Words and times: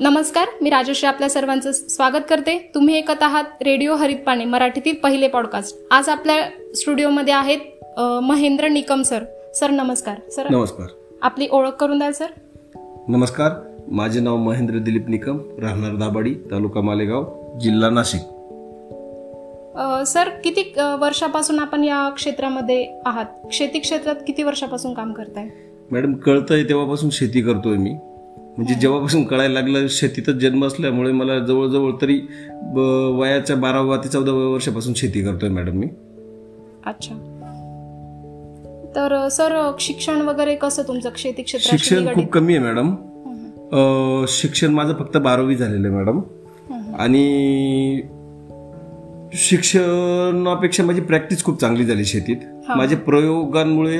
नमस्कार 0.00 0.46
मी 0.62 0.70
राजश्री 0.70 1.06
आपल्या 1.06 1.28
सर्वांचं 1.30 1.72
स्वागत 1.72 2.22
करते. 2.28 2.56
तुम्ही 2.74 2.96
ऐकत 2.96 3.22
आहात 3.22 3.44
रेडिओ 3.62 3.94
हरित 3.94 4.16
पाणी 4.26 4.44
मराठीतील 4.44 4.94
पहिले 4.94 5.28
पॉडकास्ट 5.28 5.76
आज 5.90 6.08
आपल्या 6.08 6.36
स्टुडिओमध्ये 6.74 7.34
आहेत 7.34 7.58
महेंद्र 8.22 8.68
निकम 8.68 9.02
सर. 9.02 9.24
सर 9.54 9.70
नमस्कार. 9.70 10.30
सर 10.30 10.50
नमस्कार. 10.50 10.86
आपली 11.22 11.48
ओळख 11.52 11.70
करून 11.70 11.98
द्याल 11.98 12.12
सर? 12.12 12.26
नमस्कार 13.08 13.52
माझे 13.90 14.20
नाव 14.20 14.36
महेंद्र 14.36 14.78
दिलीप 14.78 15.08
निकम 15.08 15.38
राहणार 15.62 15.96
दाबाडी 15.96 16.34
तालुका 16.50 16.80
मालेगाव 16.80 17.58
जिल्हा 17.58 17.90
नाशिक. 17.90 18.20
सर 20.06 20.28
किती 20.44 20.72
वर्षापासून 21.00 21.58
आपण 21.58 21.84
या 21.84 22.08
क्षेत्रामध्ये 22.08 22.86
आहात? 23.06 23.26
शेती 23.52 23.78
क्षेत्रात 23.78 24.16
किती 24.26 24.42
वर्षापासून 24.42 24.94
काम 24.94 25.12
करताय? 25.12 25.48
मॅडम 25.90 26.14
कळतंय 26.14 26.64
तेव्हापासून 26.64 27.10
शेती 27.10 27.40
करतोय 27.40 27.76
मी. 27.76 27.96
म्हणजे 28.56 28.74
जेव्हापासून 28.74 29.24
कळायला 29.24 29.54
लागलं 29.54 29.86
शेतीतच 29.88 30.34
जन्म 30.34 30.64
असल्यामुळे 30.64 31.12
मला 31.12 31.38
जवळजवळ 31.38 31.92
तरी 32.02 32.20
वयाच्या 33.18 33.56
बाराव्या 33.56 33.96
ते 33.96 34.08
चौदाव्या 34.08 34.48
वर्षापासून 34.48 34.94
शेती 34.94 35.22
करतोय 35.22 35.48
मॅडम 35.48 35.72
मी. 35.72 35.86
अच्छा. 36.86 37.14
तर 38.96 39.28
सर 39.28 39.72
शिक्षण 39.80 40.20
वगैरे 40.20 40.54
कसं 40.54 40.82
तुमचं? 40.88 41.10
शेती 41.16 41.42
क्षेत्राशी 41.42 41.84
शिक्षण? 41.84 42.14
खूप 42.14 42.30
कमी 42.32 42.56
आहे 42.56 42.64
मॅडम. 42.64 42.94
शिक्षण 44.28 44.70
माझं 44.70 44.94
फक्त 44.98 45.16
बारावी 45.16 45.56
झालेलं 45.56 45.88
आहे 45.88 45.96
मॅडम. 45.96 46.20
आणि 46.98 48.00
शिक्षणापेक्षा 49.32 50.84
माझी 50.84 51.00
प्रॅक्टिस 51.00 51.44
खूप 51.44 51.60
चांगली 51.60 51.84
झाली 51.84 52.04
शेतीत. 52.04 52.36
हा. 52.68 52.74
माझ्या 52.74 52.98
प्रयोगांमुळे 52.98 53.98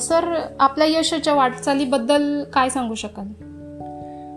सर 0.00 0.46
आपल्या 0.60 0.86
यशाच्या 0.98 1.34
वाटचालीबद्दल 1.34 2.44
काय 2.44 2.68
सांगू 2.68 2.94
शकाल? 2.94 3.26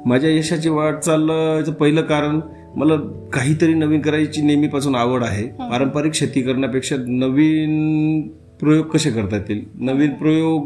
माझ्या 0.06 0.30
यशाची 0.30 0.70
वाटचालचं 0.70 1.72
पहिलं 1.72 2.02
कारण 2.02 2.39
मला 2.75 2.95
काहीतरी 3.33 3.73
नवीन 3.73 4.02
करायची 4.02 4.42
नेहमीपासून 4.42 4.95
आवड 4.95 5.23
आहे. 5.23 5.44
पारंपरिक 5.44 6.14
शेती 6.14 6.42
करण्यापेक्षा 6.42 6.95
नवीन 7.08 8.22
प्रयोग 8.59 8.86
कसे 8.86 9.09
करता 9.09 9.36
येतील? 9.36 9.66
नवीन 9.75 10.14
प्रयोग 10.14 10.61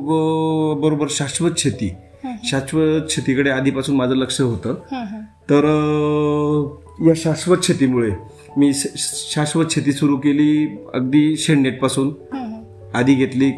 बरोबर 0.82 1.06
शाश्वत 1.10 1.52
शेती. 1.58 1.96
शाश्वत 2.44 3.02
शेतीकडे 3.10 3.50
आधीपासून 3.50 3.96
माझं 3.96 4.16
लक्ष 4.16 4.42
होतं. 4.42 4.74
तर 5.50 5.64
या 7.08 7.14
शाश्वत 7.16 7.58
शेतीमुळे 7.64 8.12
मी 8.58 8.72
शाश्वत 8.96 9.66
शेती 9.70 9.92
सुरू 9.92 10.18
केली 10.18 10.78
अगदी 10.94 11.38
शेणनेटपासून. 11.38 12.14
आधी 12.94 13.14
घेतली 13.14 13.52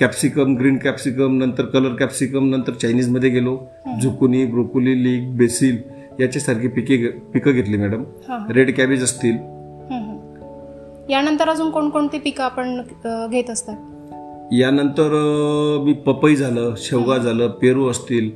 कॅप्सिकम 0.00 0.54
ग्रीन 0.56 0.76
कॅप्सिकम 0.78 1.36
नंतर 1.38 1.64
कलर 1.64 1.94
कॅप्सिकम 1.94 2.48
नंतर 2.50 2.72
चायनीजमध्ये 2.72 3.30
गेलो. 3.30 3.56
झुकुनी 4.02 4.44
ब्रोकोली 4.46 4.94
लीग 5.04 5.30
बेसिल 5.38 5.76
याच्यासारखी 6.20 6.68
पिके 6.68 6.96
पिकं 7.32 7.52
घेतली 7.52 7.76
मॅडम. 7.76 8.04
रेड 8.52 8.74
कॅबेज 8.76 9.02
असतील. 9.02 9.36
यानंतर 11.10 11.48
अजून 11.48 11.70
कोणकोणती 11.70 12.18
पिकं 12.18 12.44
आपण 12.44 12.80
घेत 13.30 13.50
असतात? 13.50 13.76
यानंतर 14.52 15.12
मी 15.84 15.92
पपई 16.06 16.34
झालं 16.36 16.74
शेवगा 16.78 17.16
झालं 17.18 17.48
पेरू 17.60 17.88
असतील. 17.88 18.30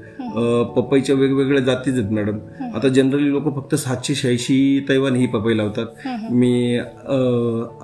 पपईच्या 0.76 1.16
वेगवेगळ्या 1.16 1.62
जातीच 1.64 1.98
आहेत 1.98 2.12
मॅडम. 2.12 2.38
आता 2.74 2.88
जनरली 2.88 3.30
लोक 3.30 3.54
फक्त 3.56 3.74
सातशे 3.74 4.14
शहाऐंशी 4.14 4.84
तैवान 4.88 5.14
ही 5.14 5.26
पपई 5.26 5.56
लावतात. 5.56 5.86
मी 6.30 6.78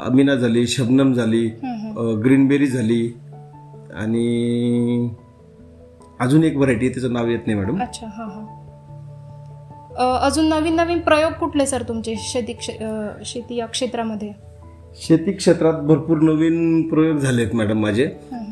अमिना 0.07 0.35
झाली 0.35 0.67
शबनम 0.67 1.13
झाली 1.13 1.47
ग्रीनबेरी 2.25 2.67
झाली 2.67 3.03
आणि 3.95 5.09
अजून 6.21 6.45
एक 6.45 6.57
व्हरायटी 6.57 6.87
आहे 6.87 6.95
त्याचं 6.95 7.13
नाव 7.13 7.29
येत 7.29 7.47
नाही 7.47 7.59
मॅडम 7.59 7.81
अच्छा 7.83 8.07
हा 8.07 8.25
हा. 8.25 8.57
अजून 10.27 10.47
नवीन 10.49 10.75
नवीन 10.75 10.99
प्रयोग 11.01 11.33
कुठले 11.33 11.67
सर 11.67 11.83
तुमचे 11.83 12.15
शेती 12.19 12.57
शेती 13.25 13.57
या 13.57 13.67
क्षेत्रामध्ये? 13.67 14.33
शेती 14.97 15.33
क्षेत्रात 15.33 15.81
भरपूर 15.81 16.21
नवीन 16.23 16.89
प्रयोग 16.89 17.17
झालेत 17.17 17.55
मॅडम 17.55 17.81
माझे. 17.81 18.07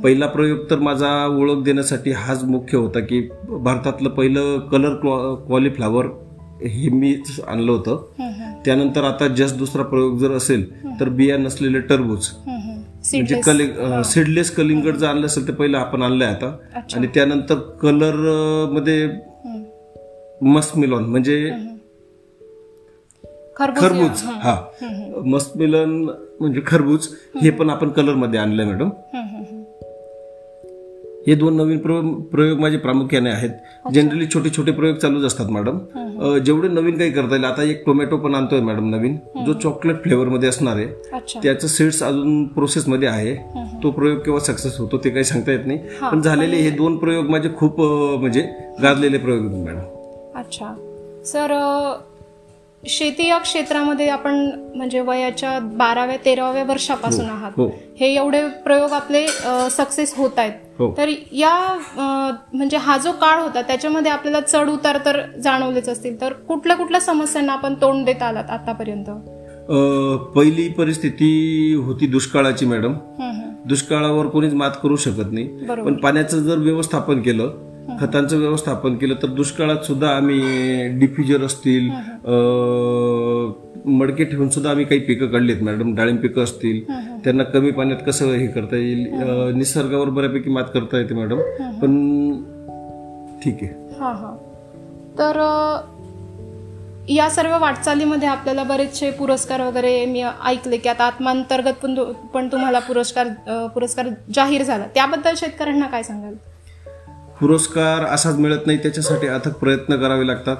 पहिला 0.05 0.27
प्रयोग 0.27 0.59
तर 0.71 0.79
माझा 0.79 1.11
ओळख 1.27 1.63
देण्यासाठी 1.63 2.11
हाच 2.11 2.45
मुख्य 2.45 2.79
होता 2.79 3.01
की 3.01 3.21
भारतातलं 3.49 4.09
पहिलं 4.09 4.59
कलर 4.59 4.95
क्वालिफ्लावर 5.47 6.07
हे 6.63 6.89
मीच 6.91 7.41
आणलं 7.49 7.73
होतं. 7.73 8.05
त्यानंतर 8.65 9.05
आता 9.05 9.29
जस्ट 9.29 9.57
दुसरा 9.57 9.83
प्रयोग 9.83 10.17
जर 10.19 10.33
असेल 10.33 10.71
तर 11.01 11.09
बिया 11.09 11.37
नसलेले 11.37 11.81
टरबूज. 11.81 12.29
म्हणजे. 13.05 13.41
कलिंग 13.41 14.03
सीडलेस 14.03 14.51
कलिंगड 14.51 14.97
जर 14.97 15.07
आणलं 15.07 15.27
असेल 15.27 15.49
तर 15.49 15.53
पहिलं 15.53 15.79
आपण 15.79 16.03
आणलंय 16.03 16.29
आता. 16.29 16.57
आणि 16.95 17.07
त्यानंतर 17.07 17.55
कलरमध्ये. 17.55 19.09
मस्मिलॉन 20.43 21.05
म्हणजे 21.05 21.51
खरबूज 23.57 24.23
हं. 24.23 24.33
हा 24.33 24.57
मस्मिलन 25.25 25.91
म्हणजे 26.41 26.61
खरबूज 26.67 27.09
हे 27.43 27.51
पण 27.51 27.71
आपण 27.71 27.89
कलरमध्ये 27.89 28.41
आणलंय 28.41 28.65
मॅडम. 28.67 28.89
हं, 31.27 31.39
दोन 31.39 31.55
नवीन 31.57 31.79
प्रयोग 31.79 32.21
प्रयोग 32.31 32.59
माझे 32.61 32.77
प्रामुख्याने 32.79 33.31
आहेत. 33.31 33.51
जनरली 33.95 34.27
छोटे 34.27 34.51
छोटे 34.51 34.73
प्रयोग 34.73 34.97
चालूच 34.97 35.25
असतात 35.25 35.51
मॅडम 35.51 35.79
जेवढे 36.45 36.69
नवीन 36.69 36.99
काही 36.99 37.11
करता 37.11 37.35
येईल 37.35 37.45
आता 37.45 37.63
एक 37.63 37.83
टोमॅटो 37.87 38.17
पण 38.17 38.35
आणतोय 38.35 38.61
मॅडम 38.61 38.89
नवीन. 38.91 39.17
जो 39.47 39.53
चॉकलेट 39.53 40.03
फ्लेवर 40.03 40.29
मध्ये 40.29 40.49
असणार 40.49 40.77
आहे 40.77 40.87
त्याचं 41.43 41.67
सीड्स 41.67 42.03
अजून 42.03 42.45
प्रोसेस 42.47 42.89
मध्ये 42.89 43.09
आहे. 43.09 43.35
तो 43.83 43.91
प्रयोग 43.91 44.19
केव्हा 44.19 44.41
सक्सेस 44.41 44.79
होतो 44.79 44.99
ते 44.99 45.11
काही 45.11 45.25
सांगता 45.25 45.53
येत 45.53 45.67
नाही. 45.67 45.79
पण 46.13 46.21
झालेले 46.21 46.57
हे 46.57 46.71
दोन 46.71 46.97
प्रयोग 46.97 47.31
माझे 47.31 47.49
खूप 47.57 47.81
म्हणजे 47.81 48.43
गाजलेले 48.83 49.19
प्रयोग 49.19 49.43
मॅडम 49.65 50.39
अच्छा. 50.39 50.75
सर 51.25 51.53
शेती 52.83 53.27
या 53.29 53.39
क्षेत्रामध्ये 53.39 54.09
आपण 54.09 54.35
म्हणजे 54.77 55.01
वयाच्या 55.01 55.59
बाराव्या 55.61 56.17
तेराव्या 56.25 56.63
वर्षापासून 56.65 57.25
आहात. 57.25 57.53
हो. 57.57 57.67
हे 58.01 58.15
एवढे 58.15 58.47
प्रयोग 58.65 58.93
आपले 58.93 59.27
सक्सेस 59.71 60.15
होत 60.17 60.39
आहेत 60.39 60.53
हो. 60.79 60.93
तर 60.97 61.09
या 61.33 61.53
म्हणजे 62.55 62.77
हा 62.77 62.97
जो 62.99 63.13
काळ 63.13 63.41
होता 63.43 63.63
त्याच्यामध्ये 63.63 64.13
आपल्याला 64.13 64.41
चढ 64.41 64.69
उतार 64.69 64.99
तर 65.05 65.21
जाणवलेच 65.39 65.89
असतील. 65.89 66.21
तर 66.21 66.33
कुठल्या 66.33 66.77
कुठल्या 66.77 67.01
समस्यांना 67.01 67.53
आपण 67.53 67.75
तोंड 67.75 68.05
देत 68.07 68.23
आलात 68.23 68.51
आतापर्यंत? 68.51 69.11
पहिली 70.37 70.69
परिस्थिती 70.69 71.73
होती 71.75 72.07
दुष्काळाची 72.07 72.67
मॅडम. 72.67 72.93
हं, 73.19 73.31
हं. 73.31 73.51
दुष्काळावर 73.69 74.27
कोणीच 74.27 74.55
मात 74.55 74.71
करू 74.83 74.97
शकत 74.97 75.33
नाही. 75.33 75.47
पण 75.67 75.95
पाण्याचं 75.95 76.39
जर 76.39 76.59
व्यवस्थापन 76.59 77.21
केलं 77.23 77.68
खतांचं 78.01 78.39
व्यवस्थापन 78.39 78.97
केलं 78.97 79.15
तर 79.23 79.27
दुष्काळात 79.27 79.85
सुद्धा 79.85 80.09
आम्ही 80.09 80.39
डिफ्युजर 80.99 81.45
असतील 81.45 81.89
मडके 83.87 84.25
ठेवून 84.25 84.49
सुद्धा 84.49 84.71
आम्ही 84.71 84.85
काही 84.85 85.01
पिकं 85.01 85.27
काढलीत. 85.27 85.63
मॅडम 85.63 85.95
डाळिंब 85.95 86.19
पिकं 86.19 86.43
असतील. 86.45 86.81
त्यांना 87.25 87.45
कमी 87.45 87.71
पाण्यात 87.71 88.01
कसं 88.07 88.33
हे 88.33 88.47
करता 88.47 88.77
येईल? 88.77 89.07
निसर्गावर 89.57 90.09
बऱ्यापैकी 90.09 90.51
मात 90.51 90.65
करता 90.75 90.99
येते 90.99 91.15
मॅडम. 91.15 91.39
पण 91.81 91.93
ठीक 93.45 93.59
आहे. 93.63 93.71
हा 94.01 94.13
हा. 94.13 94.37
तर 95.19 95.37
या 97.09 97.29
सर्व 97.31 97.59
वाटचालीमध्ये 97.61 98.29
आपल्याला 98.29 98.63
बरेचसे 98.63 99.11
पुरस्कार 99.11 99.61
वगैरे 99.61 100.05
मी 100.07 100.23
ऐकले 100.45 100.77
की 100.77 100.89
आता 100.89 101.05
आत्मांतर्गत 101.05 101.75
पण 101.83 101.95
पण 102.35 102.49
तुम्हाला 102.53 102.79
पुरस्कार 102.79 103.29
पुरस्कार 103.75 104.09
जाहीर 104.35 104.63
झाला. 104.63 104.87
त्याबद्दल 104.95 105.35
शेतकऱ्यांना 105.37 105.87
काय 105.87 106.03
सांगाल? 106.03 106.35
पुरस्कार 107.41 108.05
असाच 108.05 108.37
मिळत 108.37 108.59
नाही 108.67 108.79
त्याच्यासाठी 108.79 109.27
अथक 109.27 109.49
प्रयत्न 109.49 109.97
करावे 109.97 110.27
लागतात. 110.27 110.57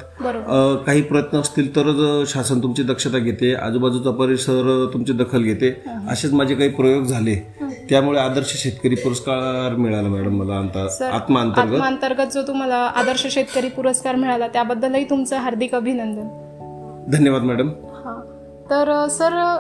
अ, 0.49 0.75
काही 0.75 1.03
प्रयत्न 1.03 1.41
असतील 1.41 1.77
तरच 1.77 2.33
शासन 2.33 2.63
तुमची 2.63 2.83
दक्षता 2.83 3.19
घेते 3.19 3.55
आजूबाजूचा 3.55 4.11
परिसर 4.11 4.91
तुमची 4.93 5.13
दखल 5.13 5.43
घेते. 5.43 5.83
असेच 6.11 6.33
माझे 6.33 6.55
काही 6.55 6.71
प्रयोग 6.71 7.05
झाले. 7.05 7.55
त्यामुळे 7.91 8.21
आदर्श 8.21 8.63
शेतकरी 8.63 8.95
पुरस्कार 8.95 9.75
मिळाला 9.77 10.09
मॅडम 10.09 10.31
मला 10.31 10.59
अंता 10.59 10.89
सर, 10.89 11.05
आत्मा 11.05 11.41
अंतर्गत 11.41 11.73
आत्मांतर्गत 11.73 12.27
जो 12.35 12.43
तुम्हाला 12.43 12.77
आदर्श 12.77 13.27
शेतकरी 13.27 13.69
पुरस्कार 13.69 14.15
मिळाला 14.15 14.49
त्याबद्दलही 14.49 15.05
तुमचं 15.05 15.37
हार्दिक 15.37 15.75
अभिनंदन. 15.75 16.45
धन्यवाद 17.11 17.43
मॅडम. 17.43 17.69
हा. 17.69 18.23
तर 18.71 18.91
अ, 18.91 19.09
सर 19.09 19.59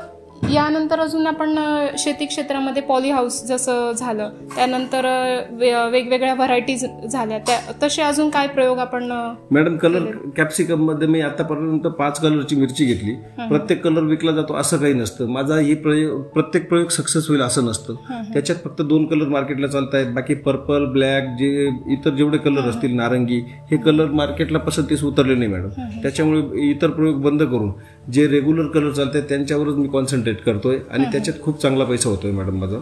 यानंतर 0.52 1.00
अजून 1.00 1.26
आपण 1.26 1.58
शेती 1.98 2.26
क्षेत्रामध्ये 2.26 2.82
पॉली 2.82 3.10
हाऊस 3.10 3.42
जसं 3.44 3.92
झालं 3.92 4.30
त्यानंतर 4.56 5.06
वे- 5.50 5.90
वेगवेगळ्या 5.90 6.34
व्हरायटीज 6.34 6.84
झाल्या. 7.10 7.38
त्या 7.38 7.58
तसे 7.82 8.02
अजून 8.02 8.30
काय 8.30 8.46
प्रयोग 8.46 8.78
आपण 8.78 9.10
मॅडम 9.50 9.76
कलर 9.76 10.04
कॅप्सिकममध्ये 10.36 11.08
मी 11.08 11.20
आतापर्यंत 11.20 11.86
पाच 11.98 12.20
कलरची 12.20 12.56
मिरची 12.56 12.84
घेतली. 12.84 13.14
प्रत्येक 13.48 13.82
कलर 13.84 14.00
विकला 14.00 14.32
जातो 14.32 14.54
असं 14.54 14.76
काही 14.76 14.94
नसतं. 14.94 15.26
माझा 15.26 15.56
हे 15.56 15.74
प्रयोग 15.74 16.22
प्रत्येक 16.22 16.68
प्रयोग 16.68 16.88
सक्सेस 16.88 17.28
होईल 17.28 17.40
असं 17.40 17.64
नसतं. 17.64 17.94
त्याच्यात 18.32 18.58
फक्त 18.64 18.82
दोन 18.82 19.06
कलर 19.06 19.28
मार्केटला 19.28 19.66
चालत 19.66 19.94
आहेत 19.94 20.06
बाकी 20.06 20.34
पर्पल 20.34 20.84
ब्लॅक 20.84 21.24
जे 21.38 21.66
इतर 21.92 22.10
जेवढे 22.10 22.38
कलर 22.38 22.60
असतील 22.60 22.94
नारंगी 22.96 23.38
हे 23.70 23.76
कलर 23.76 24.06
मार्केटला 24.06 24.58
पसंतीस 24.58 25.04
उतरले 25.04 25.34
नाही 25.34 25.50
मॅडम. 25.50 25.68
त्याच्यामुळे 26.02 26.68
इतर 26.70 26.90
प्रयोग 26.90 27.20
बंद 27.22 27.42
करून 27.42 27.72
जे 28.12 28.26
रेग्युलर 28.26 28.66
कलर 28.66 28.90
चालतात 28.90 29.22
त्यांच्यावरच 29.22 29.74
मी 29.74 29.88
कॉन्सन्ट्रेट 29.88 30.27
करतोय 30.36 30.78
आणि 30.90 31.04
त्याच्यात 31.04 31.42
खूप 31.42 31.60
चांगला 31.62 31.84
पैसा 31.84 32.08
होतोय 32.08 32.30
मॅडम 32.30 32.58
माझा. 32.60 32.78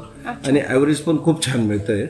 आणि 0.47 0.61
ऍव्हरेज 0.69 1.01
पण 1.01 1.19
खूप 1.19 1.47
छान 1.47 1.61
मिळतंय. 1.61 2.07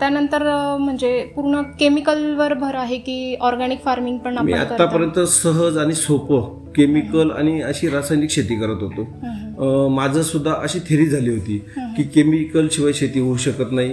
त्यानंतर 0.00 0.42
म्हणजे 0.80 1.20
पूर्ण 1.36 1.60
केमिकलवर 1.80 2.54
भर 2.54 2.74
आहे 2.74 2.96
की 2.98 3.36
ऑर्गॅनिक 3.40 3.82
फार्मिंग 3.84 4.18
पण 4.18 4.38
मी? 4.38 4.52
आतापर्यंत 4.52 5.18
सहज 5.20 5.78
आणि 5.78 5.94
सोपं 5.94 6.72
केमिकल 6.72 7.30
आणि 7.30 7.60
अशी 7.62 7.88
रासायनिक 7.88 8.30
शेती 8.30 8.56
करत 8.56 8.82
होतो. 8.82 9.88
माझं 9.88 10.22
सुद्धा 10.22 10.52
अशी 10.52 10.78
थेरी 10.78 11.06
झाली 11.06 11.30
होती 11.30 11.58
की 11.96 12.02
केमिकल 12.02 12.68
शिवाय 12.72 12.92
शेती 12.92 13.20
होऊ 13.20 13.36
शकत 13.36 13.72
नाही 13.72 13.92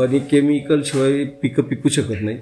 आणि 0.00 0.18
केमिकल 0.18 0.82
शिवाय 0.84 1.24
पिकं 1.42 1.62
पिकू 1.62 1.88
शकत 1.88 2.22
नाही. 2.22 2.36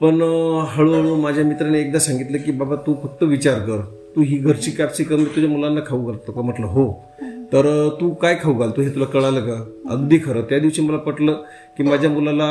पण 0.00 0.22
हळूहळू 0.68 1.16
माझ्या 1.16 1.44
मित्राने 1.44 1.80
एकदा 1.80 1.98
सांगितलं 1.98 2.38
की 2.38 2.52
बाबा 2.52 2.76
तू 2.76 2.94
फक्त 3.02 3.22
विचार 3.22 3.58
कर. 3.58 3.80
तू 4.16 4.22
ही 4.22 4.36
घरची 4.36 4.70
कॅप्सिकम 4.70 5.24
तुझ्या 5.24 5.50
मुलांना 5.50 5.80
खाऊ 5.86 6.04
घालतो 6.04 6.32
का? 6.32 6.42
म्हटलं 6.42 6.66
हो. 6.66 7.04
तर 7.52 7.88
तू 8.00 8.10
काय 8.10 8.34
खाऊ 8.42 8.54
घालतो? 8.54 8.82
हे 8.82 8.88
तुला 8.88 9.04
कळालं 9.04 9.40
का? 9.40 9.64
अगदी 9.90 10.18
खरं. 10.18 10.40
त्या 10.40 10.58
दिवशी 10.58 10.82
मला 10.82 10.96
पटलं 10.96 11.32
की 11.78 11.82
माझ्या 11.82 12.10
मुलाला 12.10 12.46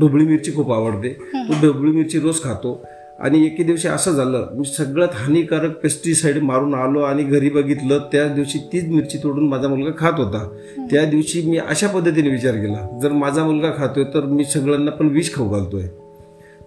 ढोबळी 0.00 0.24
मिरची 0.24 0.54
खूप 0.54 0.72
आवडते. 0.72 1.08
तो 1.34 1.52
ढोबळी 1.62 1.92
मिरची 1.92 2.18
रोज 2.18 2.42
खातो. 2.42 2.84
आणि 3.20 3.46
एके 3.46 3.62
दिवशी 3.62 3.88
असं 3.88 4.12
झालं 4.12 4.48
मी 4.54 4.64
सगळ्यात 4.64 5.08
हानिकारक 5.14 5.70
पेस्टिसाइड 5.70 6.42
मारून 6.42 6.74
आलो 6.74 7.00
आणि 7.00 7.22
घरी 7.22 7.48
बघितलं 7.48 7.98
त्या 7.98 8.28
दिवशी 8.28 8.58
तीच 8.58 8.88
मिरची 8.88 9.18
तोडून 9.18 9.48
माझा 9.48 9.68
मुलगा 9.68 9.90
खात 9.98 10.12
होता. 10.16 10.48
त्या 10.90 11.04
दिवशी 11.04 11.42
मी 11.50 11.56
अशा 11.56 11.88
पद्धतीने 11.88 12.28
विचार 12.28 12.54
केला 12.54 12.98
जर 13.02 13.12
माझा 13.12 13.44
मुलगा 13.44 13.70
खातोय 13.76 14.04
तर 14.04 14.24
मी 14.24 14.44
सगळ्यांना 14.44 14.90
पण 14.90 15.08
विष 15.08 15.34
खाऊ 15.34 15.48
घालतोय. 15.48 15.82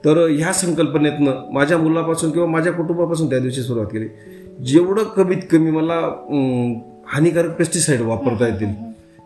तर 0.08 0.18
ह्या 0.30 0.52
संकल्पनेतनं 0.54 1.48
माझ्या 1.54 1.78
मुलापासून 1.78 2.32
किंवा 2.32 2.48
माझ्या 2.48 2.74
कुटुंबापासून 2.74 3.30
त्या 3.30 3.40
दिवशी 3.40 3.62
सुरुवात 3.62 3.88
केली. 3.88 4.08
जेवढं 4.66 5.04
कमीत 5.04 5.42
कमी 5.52 5.72
मला 5.72 5.96
हानिकारक 7.08 7.58
पेस्टिसाइड 7.58 8.02
वापरता 8.02 8.48
येतील 8.48 8.74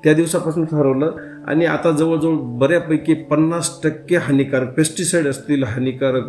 त्या 0.04 0.14
दिवसापासून 0.14 0.66
ठरवलं. 0.66 1.12
आणि 1.48 1.66
आता 1.66 1.92
जवळजवळ 1.92 2.36
बऱ्यापैकी 2.60 3.14
पन्नास 3.30 3.70
टक्के 3.84 4.16
हानिकारक 4.16 4.74
पेस्टिसाइड 4.74 5.28
असतील 5.28 5.64
हानिकारक 5.64 6.28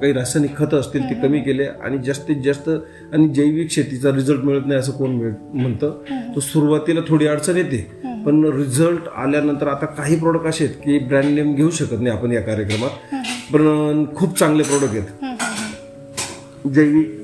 काही 0.00 0.12
रासायनिक 0.12 0.56
खतं 0.56 0.80
असतील 0.80 1.02
ते 1.02 1.14
कमी 1.22 1.40
केले 1.40 1.64
आणि 1.64 1.98
जास्तीत 1.98 2.42
जास्त 2.44 2.68
आणि 2.68 3.28
जैविक 3.28 3.70
शेतीचा 3.70 4.10
रिझल्ट 4.10 4.44
मिळत 4.44 4.66
नाही 4.66 4.80
असं 4.80 4.92
कोण 4.92 5.14
म्हणतं. 5.54 5.90
तो 6.34 6.40
सुरुवातीला 6.40 7.00
थोडी 7.08 7.26
अडचण 7.26 7.56
येते. 7.56 7.86
पण 8.26 8.44
रिझल्ट 8.44 9.08
आल्यानंतर 9.16 9.68
आता 9.68 9.86
काही 9.86 10.18
प्रोडक्ट 10.18 10.46
असे 10.46 10.64
आहेत 10.64 10.76
की 10.76 10.98
ब्रँड 10.98 11.24
नेम 11.24 11.54
घेऊ 11.54 11.70
शकत 11.70 12.00
नाही 12.00 12.16
आपण 12.16 12.32
या 12.32 12.40
कार्यक्रमात. 12.40 13.14
पण 13.52 14.04
खूप 14.16 14.38
चांगले 14.38 14.62
प्रोडक्ट 14.62 14.94
आहेत. 14.94 16.68
जैविक 16.74 17.20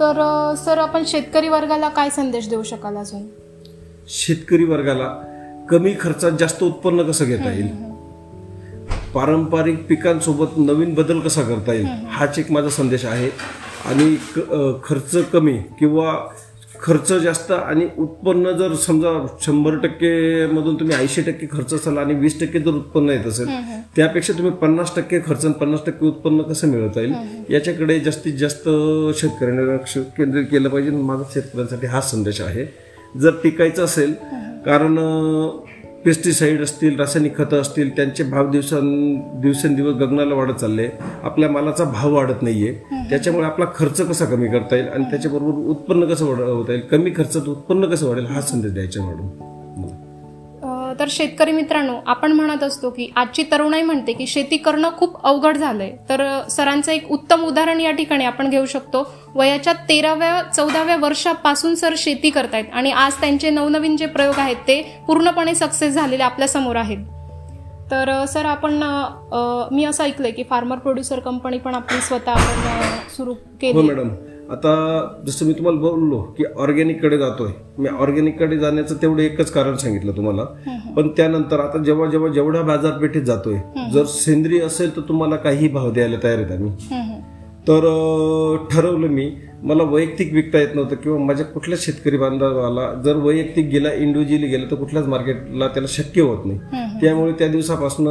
तर 0.00 0.18
सर 0.58 0.78
आपण 0.78 1.04
शेतकरी 1.06 1.48
वर्गाला 1.48 1.88
काय 1.88 2.10
संदेश 2.10 2.48
देऊ 2.48 2.62
शकाल 2.62 2.96
अजून? 2.96 3.22
शेतकरी 4.08 4.64
वर्गाला 4.64 5.08
कमी 5.70 5.94
खर्चात 6.00 6.32
जास्त 6.40 6.62
उत्पन्न 6.62 7.02
कसं 7.02 7.24
घेता 7.24 7.52
येईल? 7.52 7.68
पारंपरिक 9.14 9.86
पिकांसोबत 9.86 10.58
नवीन 10.58 10.94
बदल 10.94 11.20
कसा 11.20 11.42
करता 11.42 11.72
येईल? 11.72 11.86
हाच 12.08 12.38
एक 12.38 12.50
माझा 12.52 12.68
संदेश 12.70 13.04
आहे. 13.04 13.30
आणि 13.84 14.16
खर्च 14.84 15.16
कमी 15.32 15.56
किंवा 15.78 16.14
खर्च 16.82 17.12
जास्त 17.12 17.50
आणि 17.52 17.86
उत्पन्न 17.98 18.50
जर 18.52 18.74
समजा 18.74 19.10
शंभर 19.42 19.76
टक्के 19.76 20.46
मधून 20.46 20.74
तुम्ही 20.74 20.96
ऐंशी 20.96 21.22
टक्के 21.22 21.46
खर्च 21.52 21.74
असाल 21.74 21.98
आणि 21.98 22.14
वीस 22.14 22.40
टक्के 22.40 22.60
जर 22.60 22.70
उत्पन्न 22.70 23.10
येत 23.10 23.26
असेल 23.26 23.48
त्यापेक्षा 23.96 24.32
तुम्ही 24.32 24.52
पन्नास 24.52 24.94
टक्के 24.96 25.18
खर्च 25.26 25.44
आणि 25.44 25.54
पन्नास 25.60 25.80
टक्के 25.86 26.06
उत्पन्न 26.06 26.42
कसं 26.42 26.68
मिळवता 26.68 27.00
येईल? 27.00 27.14
याच्याकडे 27.50 27.98
जास्तीत 28.00 28.34
जास्त 28.34 28.68
शेतकऱ्यांनी 29.16 29.66
लक्ष 29.68 29.96
केंद्रित 30.16 30.44
केलं 30.50 30.68
पाहिजे. 30.68 30.90
माझा 30.90 31.22
शेतकऱ्यांसाठी 31.34 31.86
हा 31.86 32.00
संदेश 32.00 32.40
आहे. 32.40 32.64
जर 33.20 33.30
पिकायचं 33.42 33.84
असेल 33.84 34.12
कारण 34.66 34.98
पेस्टिसाईड 36.08 36.62
असतील 36.62 36.98
रासायनिक 37.00 37.38
खतं 37.38 37.60
असतील 37.60 37.96
त्यांचे 37.96 38.24
भाव 38.24 38.50
दिवसां 38.50 38.80
दिवसेंदिवस 39.40 39.94
गगनाला 39.94 40.34
वाढत 40.34 40.52
चालले 40.52 40.88
आपल्या 41.22 41.50
मालाचा 41.50 41.84
भाव 41.84 42.14
वाढत 42.14 42.42
नाहीये. 42.42 42.72
त्याच्यामुळे 43.10 43.46
आपला 43.46 43.64
खर्च 43.76 44.00
कसा 44.00 44.24
कमी 44.24 44.48
करता 44.48 44.76
येईल? 44.76 44.88
आणि 44.88 45.04
त्याच्याबरोबर 45.04 45.68
उत्पन्न 45.68 46.04
कसं 46.04 46.26
वाढवता 46.26 46.72
येईल? 46.72 46.84
कमी 46.84 47.10
खर्चात 47.16 47.48
उत्पन्न 47.48 47.86
कसं 47.86 48.08
वाढेल? 48.08 48.26
हा 48.26 48.40
संदेश 48.40 48.72
द्यायचा 48.72 49.02
मॅडम. 49.02 49.57
तर 50.98 51.08
शेतकरी 51.10 51.52
मित्रांनो 51.52 51.94
आपण 52.06 52.32
म्हणत 52.32 52.62
असतो 52.62 52.90
की 52.90 53.10
आजची 53.16 53.42
तरुणाई 53.52 53.82
म्हणते 53.82 54.12
की 54.12 54.26
शेती 54.26 54.56
करणं 54.56 54.90
खूप 54.96 55.16
अवघड 55.26 55.56
झालंय. 55.56 55.90
तर 56.08 56.26
सरांचं 56.50 56.92
एक 56.92 57.10
उत्तम 57.12 57.44
उदाहरण 57.44 57.80
या 57.80 57.90
ठिकाणी 57.90 58.24
आपण 58.24 58.50
घेऊ 58.50 58.66
शकतो. 58.66 59.06
वयाच्या 59.34 59.72
तेराव्या 59.88 60.40
चौदाव्या 60.56 60.96
वर्षापासून 60.96 61.74
सर 61.74 61.94
शेती 61.98 62.30
करतायत 62.30 62.72
आणि 62.72 62.90
आज 62.92 63.20
त्यांचे 63.20 63.50
नवनवीन 63.50 63.96
जे 63.96 64.06
प्रयोग 64.06 64.38
आहेत 64.38 64.56
ते 64.68 64.80
पूर्णपणे 65.06 65.54
सक्सेस 65.54 65.94
झालेले 65.94 66.22
आपल्यासमोर 66.22 66.76
आहेत. 66.76 67.04
तर 67.90 68.24
सर 68.28 68.44
आपण 68.44 68.82
मी 69.72 69.84
असं 69.84 70.04
ऐकलंय 70.04 70.30
की 70.30 70.42
फार्मर 70.42 70.78
प्रोड्युसर 70.78 71.20
कंपनी 71.20 71.58
पण 71.58 71.74
आपली 71.74 72.00
स्वतः 72.00 72.32
आपण 72.32 72.98
सुरू 73.16 73.30
हो 73.30 73.56
केली. 73.60 73.82
मॅडम. 73.82 74.08
आता 74.50 74.72
जसं 75.26 75.46
मी 75.46 75.52
तुम्हाला 75.52 75.78
बोललो 75.80 76.18
की 76.36 76.44
ऑर्गॅनिककडे 76.56 77.18
जातोय. 77.18 77.50
मी 77.78 77.88
ऑर्गॅनिककडे 77.88 78.58
जाण्याचं 78.58 78.94
तेवढं 79.02 79.22
एकच 79.22 79.50
कारण 79.50 79.76
सांगितलं 79.76 80.12
तुम्हाला. 80.12 80.44
पण 80.96 81.08
त्यानंतर 81.08 81.60
आता 81.60 81.82
जेव्हा 81.82 82.10
जेव्हा 82.10 82.32
जेवढ्या 82.32 82.62
बाजारपेठेत 82.62 83.22
जातोय 83.22 83.56
जर 83.92 84.04
सेंद्रिय 84.04 84.60
असेल 84.60 84.96
तर 84.96 85.00
तुम्हाला 85.00 85.36
काही 85.36 85.68
भाव 85.68 85.90
द्यायला 85.90 86.16
तयार 86.22 86.38
आहेत 86.38 86.52
आम्ही. 86.52 86.72
तर 87.68 87.80
ठरवलं 88.70 89.06
मी 89.06 89.30
मला 89.62 89.82
वैयक्तिक 89.82 90.32
विकता 90.32 90.58
येत 90.58 90.74
नव्हतं 90.74 90.96
किंवा 90.96 91.18
माझ्या 91.18 91.46
कुठल्याच 91.46 91.84
शेतकरी 91.84 92.16
बांधवाला 92.16 92.92
जर 93.04 93.16
वैयक्तिक 93.16 93.68
गेला 93.68 93.92
इंडिव्हिज्युअली 93.92 94.46
गेलं 94.46 94.70
तर 94.70 94.76
कुठल्याच 94.76 95.06
मार्केटला 95.06 95.66
त्याला 95.66 95.88
शक्य 95.90 96.22
होत 96.22 96.46
नाही. 96.46 96.58
त्यामुळे 97.00 97.32
त्या 97.32 97.48
दिवसापासून 97.48 98.08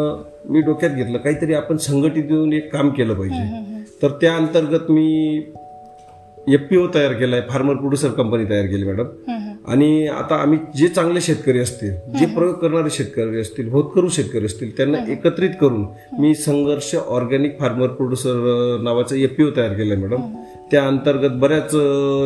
मी 0.49 0.61
डोक्यात 0.61 0.91
घेतलं 0.91 1.17
काहीतरी 1.17 1.53
आपण 1.53 1.77
संघटित 1.77 2.23
येऊन 2.29 2.53
एक 2.53 2.73
काम 2.73 2.89
केलं 2.89 3.13
पाहिजे. 3.13 3.75
तर 4.01 4.07
त्या 4.21 4.35
अंतर्गत 4.35 4.91
मी 4.91 5.39
एफपीओ 6.47 6.87
तयार 6.93 7.13
केलाय 7.13 7.41
फार्मर 7.49 7.75
प्रोड्युसर 7.75 8.09
कंपनी 8.17 8.45
तयार 8.49 8.65
केली 8.65 8.85
मॅडम. 8.85 9.05
आणि 9.71 10.07
आता 10.07 10.35
आम्ही 10.35 10.57
जे 10.77 10.87
चांगले 10.87 11.21
शेतकरी 11.21 11.59
असतील 11.59 11.91
जे 12.19 12.25
प्रयोग 12.25 12.53
करणारे 12.55 12.89
शेतकरी 12.89 13.39
असतील 13.39 13.69
होतकरू 13.69 14.09
शेतकरी 14.09 14.45
असतील 14.45 14.75
त्यांना 14.77 14.97
एकत्रित 15.11 15.49
करून 15.61 15.85
मी 16.19 16.33
संघर्ष 16.35 16.93
ऑर्गॅनिक 16.97 17.59
फार्मर 17.59 17.87
प्रोड्युसर 17.87 18.77
नावाचं 18.83 19.15
एफपीओ 19.15 19.49
तयार 19.57 19.73
केलंय 19.73 19.97
मॅडम. 19.97 20.21
त्या 20.71 20.85
अंतर्गत 20.87 21.37
बऱ्याच 21.39 21.71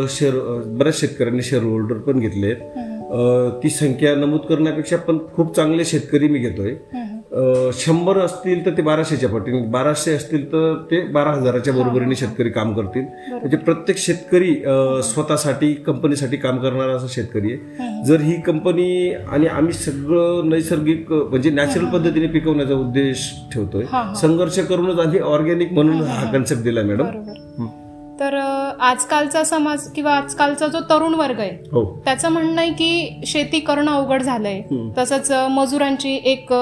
शेअर 0.10 0.34
बऱ्याच 0.68 1.00
शेतकऱ्यांनी 1.00 1.42
शेअर 1.42 1.64
होल्डर 1.64 1.98
पण 1.98 2.20
घेतले 2.20 2.48
आहेत 2.48 3.60
ती 3.64 3.70
संख्या 3.70 4.16
नमूद 4.16 4.42
करण्यापेक्षा 4.50 4.98
पण 4.98 5.18
खूप 5.34 5.56
चांगले 5.56 5.86
शेतकरी 5.86 6.28
मी 6.28 6.40
घेतोय. 6.40 6.74
शंभर 7.76 8.18
असतील 8.20 8.66
तर 8.66 8.72
ते 8.78 8.82
बाराशेच्या 8.82 9.30
पटीने. 9.30 9.60
बाराशे 9.72 10.14
असतील 10.14 10.46
तर 10.52 10.74
ते 10.92 11.00
बारा 11.12 11.32
हजाराच्या 11.32 11.74
बरोबरीने 11.74 12.16
शेतकरी 12.16 12.50
काम 12.50 12.74
करतील. 12.76 13.04
म्हणजे 13.32 13.58
प्रत्येक 13.58 13.98
शेतकरी 13.98 14.54
स्वतःसाठी 15.04 15.74
कंपनीसाठी 15.86 16.38
काम 16.38 16.58
करणारा 16.62 16.94
असा 16.94 17.08
शेतकरी 17.10 17.54
आहे. 17.54 18.04
जर 18.08 18.22
ही 18.22 18.40
कंपनी 18.42 19.14
आणि 19.14 19.48
आम्ही 19.48 19.74
सगळं 19.74 20.50
नैसर्गिक 20.50 21.12
म्हणजे 21.12 21.50
नॅचरल 21.50 21.86
पद्धतीने 21.94 22.28
पिकवण्याचा 22.28 22.74
उद्देश 22.76 23.30
ठेवतोय. 23.54 23.86
संघर्ष 24.22 24.60
करूनच 24.60 25.00
आम्ही 25.00 25.20
ऑर्गॅनिक 25.20 25.72
म्हणून 25.74 26.02
हा 26.02 26.32
कन्सेप्ट 26.32 26.64
दिला 26.64 26.84
मॅडम 26.84 27.68
तर 28.20 28.36
आजकालचा 28.36 29.44
समाज 29.44 29.88
किंवा 29.92 30.12
आजकालचा 30.14 30.68
जो 30.68 30.80
तरुण 30.90 31.14
वर्ग 31.16 31.40
आहे 31.40 31.52
हो. 31.72 31.84
त्याचं 32.06 32.30
म्हणणं 32.30 32.62
आहे 32.62 32.72
की 32.72 33.22
शेती 33.28 33.60
करणं 33.60 33.92
अवघड 33.92 34.22
झालंय. 34.22 34.62
तसंच 34.98 35.32
मजुरांची 35.52 36.14
एक 36.26 36.54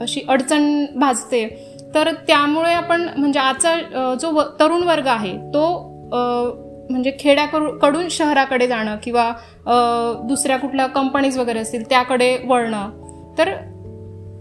अशी 0.00 0.20
अडचण 0.28 0.84
भाजते 0.94 1.46
तर 1.94 2.12
त्यामुळे 2.26 2.72
आपण 2.72 3.08
म्हणजे 3.16 3.40
आजचा 3.40 4.14
जो 4.20 4.30
व- 4.30 4.42
तरुण 4.60 4.82
वर्ग 4.82 5.06
आहे 5.06 5.36
तो 5.54 5.64
म्हणजे 6.90 7.12
खेड्याकडून 7.20 8.08
शहराकडे 8.10 8.66
जाणं 8.66 8.96
किंवा 9.02 9.30
दुसऱ्या 10.28 10.56
कुठल्या 10.56 10.86
कंपनीज 10.86 11.38
वगैरे 11.38 11.58
असतील 11.58 11.88
त्याकडे 11.88 12.36
वळणं. 12.46 12.90
तर 13.38 13.48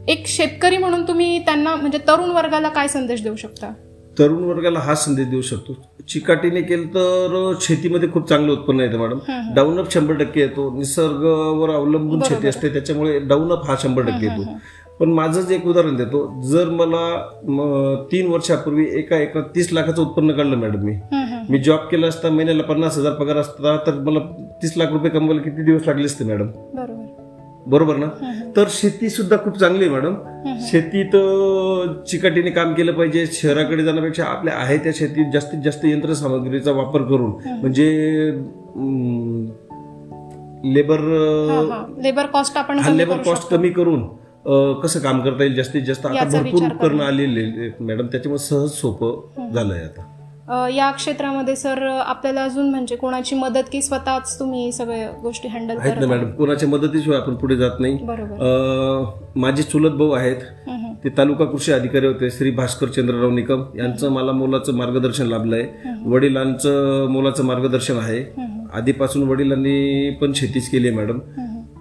एक 0.08 0.28
शेतकरी 0.28 0.78
म्हणून 0.78 1.08
तुम्ही 1.08 1.40
त्यांना 1.40 1.76
म्हणजे 1.76 1.98
तरुण 2.08 2.30
वर्गाला 2.30 2.70
काय 2.70 2.88
संदेश 2.88 3.24
देऊ 3.24 3.36
शकता? 3.36 3.72
तरुण 4.20 4.44
वर्गाला 4.44 4.80
हा 4.80 4.96
संदेश 4.96 5.28
देऊ 5.28 5.42
शकतो. 5.42 5.74
चिकाटीने 6.10 6.62
केलं 6.62 6.88
तर 6.88 7.52
शेतीमध्ये 7.62 8.10
खूप 8.12 8.28
चांगलं 8.30 8.52
उत्पन्न 8.52 8.80
येतं 8.80 8.98
मॅडम 8.98 9.20
डाऊनअप 9.56 9.92
शंभर 9.92 10.14
टक्के 10.14 10.40
येतो. 10.42 10.70
निसर्गावर 10.78 11.70
अवलंबून 11.70 12.22
शेती 12.24 12.48
असते 12.48 12.70
त्याच्यामुळे 12.70 13.20
डाऊनअप 13.20 13.66
हा 13.66 13.76
शंभर 13.80 14.02
टक्के 14.02 14.26
येतो. 14.26 14.44
पण 15.00 15.10
माझंच 15.10 15.52
एक 15.52 15.66
उदाहरण 15.68 15.96
देतो 15.96 16.42
जर 16.42 16.70
मला 16.70 17.06
तीन 18.12 18.28
वर्षापूर्वी 18.28 18.86
एका 18.94 19.18
एका 19.18 19.42
तीस 19.56 19.72
लाखाचं 19.74 20.02
उत्पन्न 20.02 20.32
काढलं 20.32 20.58
मॅडम 20.58 20.84
मी. 20.84 20.96
मी 21.50 21.60
जॉब 21.60 21.80
केला 21.92 22.08
असता 22.08 22.30
महिन्याला 22.30 22.64
पन्नास 22.64 22.98
हजार 22.98 23.14
पगार 23.14 23.38
असता 23.38 23.76
तर 23.88 24.00
मला 24.00 24.20
तीस 24.62 24.78
लाख 24.78 24.92
रुपये 24.92 25.10
कमवायला 25.10 25.42
किती 25.42 25.64
दिवस 25.64 25.88
लागले 25.88 26.06
असते 26.06 26.26
मॅडम? 26.26 26.48
बरोबर. 26.74 27.04
बरोबर 27.68 27.96
ना? 27.96 28.08
तर 28.56 28.66
शेती 28.70 29.10
सुद्धा 29.10 29.38
खूप 29.38 29.58
चांगली 29.58 29.84
आहे 29.84 29.94
मॅडम. 29.94 30.16
शेतीत 30.62 31.16
चिकाटीने 32.10 32.50
काम 32.50 32.74
केलं 32.74 32.92
पाहिजे 32.92 33.26
शहराकडे 33.28 33.84
जाण्यापेक्षा 33.84 34.24
आपल्या 34.24 34.54
आहे 34.56 34.78
त्या 34.78 34.92
शेतीत 34.96 35.32
जास्तीत 35.34 35.60
जास्त 35.66 35.86
यंत्रसामग्रीचा 35.86 36.72
वापर 36.72 37.02
करून. 37.02 37.32
म्हणजे 37.62 37.88
लेबर 40.74 41.00
लेबर 42.04 42.26
कॉस्ट 42.26 42.58
आपण 42.58 42.80
लेबर 42.96 43.18
कॉस्ट 43.18 43.50
कमी 43.50 43.70
करून. 43.70 44.08
कसं 44.84 45.00
काम 45.00 45.22
करता 45.22 45.44
येईल 45.44 45.56
जास्तीत 45.56 45.82
जास्त 45.82 46.06
आता 46.06 46.16
याचा 46.16 46.38
भरपूर 46.38 46.54
विचार 46.54 46.72
उपकरणं 46.72 47.04
आलेली 47.04 47.40
आहेत, 47.40 47.82
मॅडम 47.82 48.06
त्याच्यामुळे 48.06 48.38
सहज 48.38 48.70
सोपं 48.70 49.52
झालंय 49.54 49.80
आता. 49.80 50.12
अ, 50.50 50.68
या 50.70 50.92
क्षेत्रामध्ये 50.92 51.56
सर 51.56 51.88
आपल्याला 52.06 52.44
अजून 52.44 52.70
म्हणजे 52.70 52.96
कोणाची 52.96 53.36
मदत 53.36 53.64
की 53.72 53.82
स्वतःच 53.82 54.40
तुम्ही 54.40 54.72
सगळ्या 54.72 55.10
गोष्टी 55.24 55.48
हँडल 55.48 55.78
आहेत 55.78 55.94
ना 55.96 56.02
करता 56.02 56.08
मॅडम 56.08 56.32
कोणाच्या 56.32 56.70
मदतीशिवाय 56.70 57.20
आपण 57.20 57.36
पुढे 57.36 57.56
जात 57.56 57.72
नाही. 57.80 57.98
बरोबर. 58.02 58.36
अ, 58.36 59.10
माझे 59.36 59.64
चुलत 59.64 59.92
भाऊ 59.92 60.12
आहेत. 60.12 60.36
ते 61.04 61.10
तालुका 61.18 61.46
कृषी 61.46 61.72
अधिकारी 61.72 62.08
होते 62.08 62.30
श्री 62.30 62.52
भास्कर 62.52 62.88
चंद्रराव 62.88 63.32
निकम. 63.32 63.64
यांचं 63.78 64.12
मला 64.12 64.32
मोलाचं 64.32 64.74
मार्गदर्शन 64.74 65.26
लाभलंय. 65.26 65.68
वडिलांचं 66.06 67.06
मोलाचं 67.10 67.44
मार्गदर्शन 67.44 67.98
आहे. 67.98 68.42
आधीपासून 68.74 69.24
वडिलांनी 69.24 70.10
पण 70.10 70.32
शेतीच 70.34 70.70
केली 70.70 70.88
आहे 70.88 70.98
मॅडम. 70.98 71.20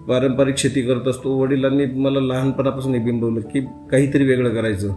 पारंपरिक 0.08 0.56
शेती 0.58 0.82
करत 0.82 1.08
असतो. 1.08 1.38
वडिलांनी 1.38 1.84
मला 1.86 2.20
लहानपणापासून 2.20 2.98
बिंबवलं 3.04 3.40
की 3.40 3.60
काहीतरी 3.90 4.24
वेगळं 4.24 4.50
करायचं. 4.50 4.90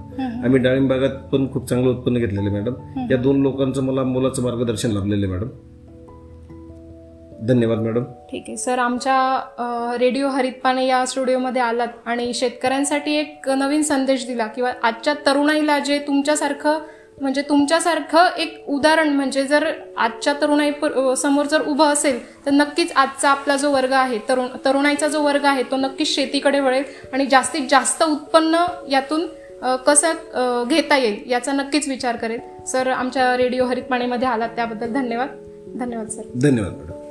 आम्ही 0.44 0.60
डाळिंब 0.60 0.90
बागात 0.90 1.10
पण 1.32 1.52
खूप 1.52 1.68
चांगलं 1.70 1.90
उत्पन्न 1.92 2.18
घेतलेलं 2.18 2.52
मॅडम. 2.52 2.74
या 3.12 3.18
दोन 3.18 3.42
लोकांचं 3.42 3.84
मला 3.84 4.04
मोलाचं 4.04 4.44
मार्गदर्शन 4.44 4.92
लाभलेलं 4.92 5.26
आहे 5.26 5.34
मॅडम. 5.36 5.50
धन्यवाद 7.48 7.80
मॅडम. 7.80 8.04
ठीक 8.32 8.44
आहे. 8.48 8.58
सर 8.58 8.80
आमच्या 8.80 9.98
रेडिओ 10.00 10.28
हरितपाने 10.28 10.86
या 10.88 11.06
स्टुडिओमध्ये 11.06 11.62
आलात 11.62 11.88
आणि 12.06 12.34
शेतकऱ्यांसाठी 12.34 13.16
एक 13.16 13.50
नवीन 13.50 13.82
संदेश 13.82 14.28
दिला 14.28 14.48
किंवा 14.48 14.72
आजच्या 14.84 15.14
तरुणाईला 15.26 15.80
जे 15.80 16.00
तुमच्यासारखं 16.00 16.80
म्हणजे 17.22 17.42
तुमच्यासारखं 17.42 18.28
एक 18.38 18.64
उदाहरण 18.68 19.10
म्हणजे 19.10 19.44
जर 19.44 19.66
आजच्या 19.98 20.34
तरुणाई 20.42 20.72
समोर 21.18 21.46
जर 21.46 21.62
उभं 21.62 21.86
असेल 21.86 22.20
तर 22.46 22.52
नक्कीच 22.52 22.92
आजचा 22.92 23.30
आपला 23.30 23.56
जो 23.58 23.72
वर्ग 23.72 23.92
आहे 23.92 24.20
तरुण 24.30 24.48
तरुणाईचा 24.66 25.08
जो 25.08 25.22
वर्ग 25.24 25.46
आहे 25.46 25.64
तो 25.64 25.78
नक्कीच 25.78 26.14
शेतीकडे 26.16 26.60
वळेल 26.60 26.84
आणि 27.14 27.26
जास्तीत 27.26 27.68
जास्त 27.70 28.04
उत्पन्न 28.04 28.64
यातून 28.90 29.26
कसं 29.88 30.64
घेता 30.70 30.98
येईल 30.98 31.32
याचा 31.32 31.52
नक्कीच 31.52 31.88
विचार 31.88 32.16
करेल. 32.16 32.40
सर 32.68 32.88
आमच्या 32.88 33.36
रेडिओ 33.38 33.66
हरितपाणीमध्ये 33.66 34.28
आलात 34.28 34.50
त्याबद्दल 34.50 34.94
धन्यवाद. 34.94 35.30
धन्यवाद 35.80 36.08
सर. 36.08 36.22
धन्यवाद 36.42 36.74
मॅडम. 36.74 37.07